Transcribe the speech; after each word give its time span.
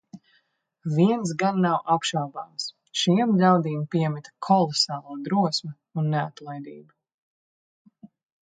Viens 0.93 1.33
gan 1.41 1.59
nav 1.65 1.91
apšaubāms- 1.95 2.65
šiem 3.01 3.35
ļaudīm 3.43 3.85
piemita 3.97 4.33
kolosāla 4.49 5.19
drosme 5.29 5.73
un 6.03 6.11
neatlaidība. 6.15 8.11